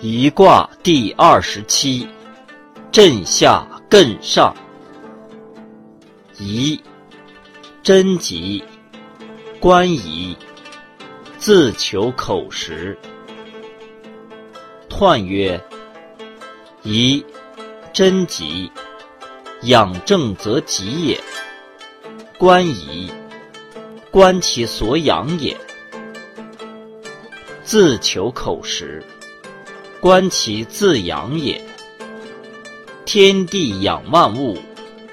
[0.00, 2.06] 一卦第二十七，
[2.92, 4.54] 震下艮上。
[6.38, 6.80] 宜，
[7.82, 8.62] 贞吉，
[9.58, 10.36] 观宜，
[11.36, 12.96] 自求口实。
[14.88, 15.60] 彖曰：
[16.84, 17.26] 宜，
[17.92, 18.70] 贞吉，
[19.62, 21.20] 养正则吉也。
[22.38, 23.10] 观宜，
[24.12, 25.56] 观其所养也。
[27.64, 29.02] 自求口实。
[30.00, 31.60] 观其自养也。
[33.04, 34.56] 天地养万物，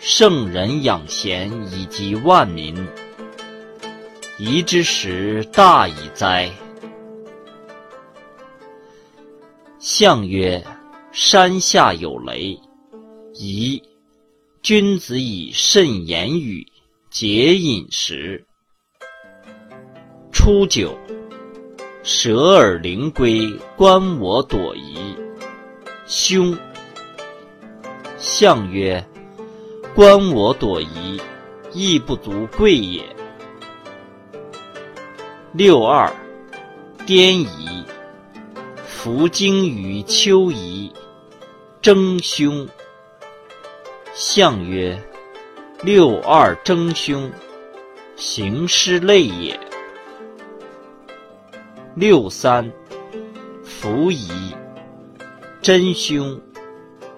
[0.00, 2.74] 圣人养贤以及万民。
[4.38, 6.50] 宜之时大矣哉！
[9.78, 10.64] 象曰：
[11.12, 12.58] 山下有雷。
[13.34, 13.82] 宜。
[14.62, 16.66] 君子以慎言语，
[17.10, 18.44] 节饮食。
[20.32, 20.96] 初九。
[22.04, 25.16] 舍尔灵龟，观我朵颐。
[26.04, 26.58] 兄。
[28.18, 29.04] 象曰：
[29.94, 31.20] 观我朵颐，
[31.72, 33.04] 亦不足贵也。
[35.52, 36.12] 六二，
[37.06, 37.84] 颠夷。
[38.84, 40.92] 弗精于丘夷，
[41.80, 42.68] 争凶。
[44.12, 45.00] 象曰：
[45.82, 47.30] 六二争凶，
[48.16, 49.56] 行师累也。
[52.02, 52.68] 六三，
[53.62, 54.28] 弗夷，
[55.60, 56.36] 真凶，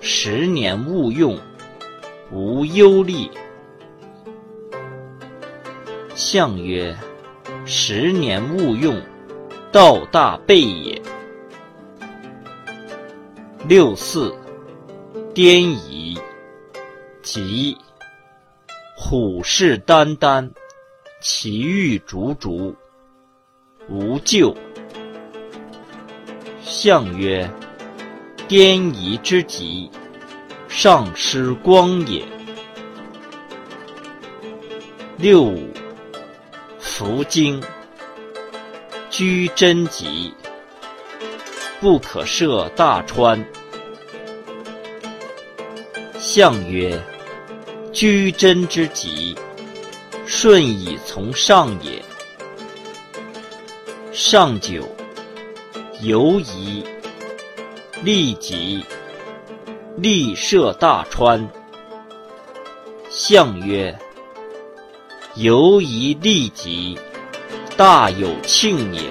[0.00, 1.38] 十年勿用，
[2.32, 3.28] 无忧虑。
[6.14, 6.96] 象曰：
[7.66, 8.98] 十年勿用，
[9.70, 11.02] 道大备也。
[13.68, 14.34] 六四，
[15.34, 16.18] 颠夷，
[17.20, 17.76] 吉，
[18.96, 20.50] 虎视眈眈，
[21.20, 22.74] 其欲逐逐。
[23.90, 24.56] 无咎。
[26.70, 27.50] 象曰：
[28.46, 29.90] 颠夷之极，
[30.68, 32.24] 上失光也。
[35.18, 35.68] 六五，
[36.78, 37.60] 弗经，
[39.10, 40.32] 居贞吉，
[41.80, 43.44] 不可涉大川。
[46.20, 47.02] 象曰：
[47.92, 49.36] 居贞之吉，
[50.24, 52.00] 顺以从上也。
[54.12, 54.88] 上九，
[56.02, 56.82] 犹疑，
[58.02, 58.82] 利吉，
[59.98, 61.46] 利涉大川。
[63.10, 63.98] 象曰：
[65.34, 66.98] 犹疑利吉，
[67.76, 69.02] 大有庆也。